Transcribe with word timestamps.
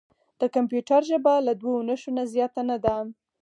د 0.39 0.41
کمپیوټر 0.55 1.01
ژبه 1.11 1.33
له 1.47 1.53
دوه 1.61 1.77
نښو 1.87 2.11
نه 2.17 2.23
زیاته 2.33 2.61
نه 2.69 2.77
ده. 2.83 2.95